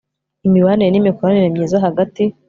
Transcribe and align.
imibanire 0.47 0.89
n 0.91 0.97
imikoranire 1.01 1.47
myiza 1.55 1.75
hagati 1.85 2.23